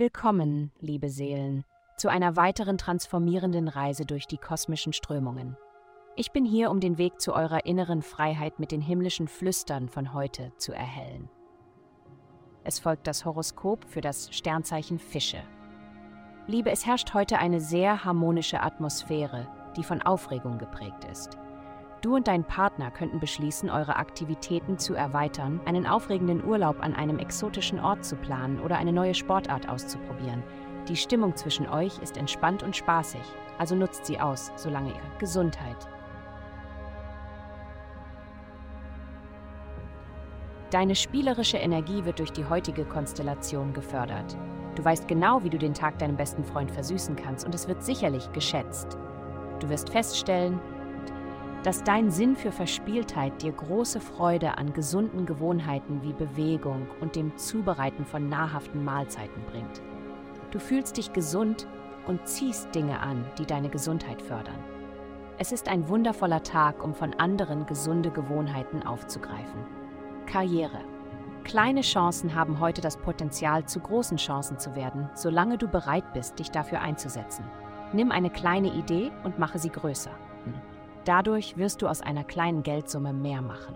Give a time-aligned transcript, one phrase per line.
[0.00, 1.62] Willkommen, liebe Seelen,
[1.98, 5.58] zu einer weiteren transformierenden Reise durch die kosmischen Strömungen.
[6.16, 10.14] Ich bin hier, um den Weg zu eurer inneren Freiheit mit den himmlischen Flüstern von
[10.14, 11.28] heute zu erhellen.
[12.64, 15.42] Es folgt das Horoskop für das Sternzeichen Fische.
[16.46, 21.36] Liebe, es herrscht heute eine sehr harmonische Atmosphäre, die von Aufregung geprägt ist.
[22.00, 27.18] Du und dein Partner könnten beschließen, eure Aktivitäten zu erweitern, einen aufregenden Urlaub an einem
[27.18, 30.42] exotischen Ort zu planen oder eine neue Sportart auszuprobieren.
[30.88, 33.20] Die Stimmung zwischen euch ist entspannt und spaßig,
[33.58, 35.76] also nutzt sie aus, solange ihr Gesundheit.
[40.70, 44.38] Deine spielerische Energie wird durch die heutige Konstellation gefördert.
[44.74, 47.82] Du weißt genau, wie du den Tag deinem besten Freund versüßen kannst und es wird
[47.82, 48.96] sicherlich geschätzt.
[49.58, 50.60] Du wirst feststellen,
[51.62, 57.36] dass dein Sinn für Verspieltheit dir große Freude an gesunden Gewohnheiten wie Bewegung und dem
[57.36, 59.82] Zubereiten von nahrhaften Mahlzeiten bringt.
[60.50, 61.66] Du fühlst dich gesund
[62.06, 64.58] und ziehst Dinge an, die deine Gesundheit fördern.
[65.38, 69.64] Es ist ein wundervoller Tag, um von anderen gesunde Gewohnheiten aufzugreifen.
[70.26, 70.80] Karriere.
[71.44, 76.38] Kleine Chancen haben heute das Potenzial, zu großen Chancen zu werden, solange du bereit bist,
[76.38, 77.44] dich dafür einzusetzen.
[77.92, 80.10] Nimm eine kleine Idee und mache sie größer.
[81.04, 83.74] Dadurch wirst du aus einer kleinen Geldsumme mehr machen.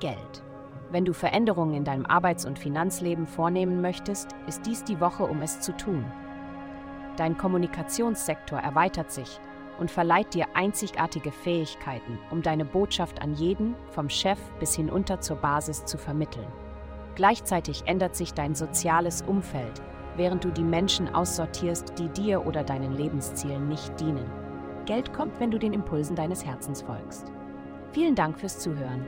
[0.00, 0.42] Geld.
[0.90, 5.40] Wenn du Veränderungen in deinem Arbeits- und Finanzleben vornehmen möchtest, ist dies die Woche, um
[5.40, 6.04] es zu tun.
[7.16, 9.40] Dein Kommunikationssektor erweitert sich
[9.78, 15.36] und verleiht dir einzigartige Fähigkeiten, um deine Botschaft an jeden, vom Chef bis hinunter zur
[15.36, 16.46] Basis zu vermitteln.
[17.14, 19.80] Gleichzeitig ändert sich dein soziales Umfeld,
[20.16, 24.43] während du die Menschen aussortierst, die dir oder deinen Lebenszielen nicht dienen.
[24.84, 27.32] Geld kommt, wenn du den Impulsen deines Herzens folgst.
[27.92, 29.06] Vielen Dank fürs Zuhören.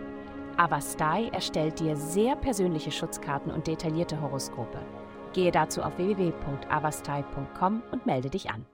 [0.56, 4.78] Avastai erstellt dir sehr persönliche Schutzkarten und detaillierte Horoskope.
[5.32, 8.64] Gehe dazu auf www.avastai.com und melde dich an.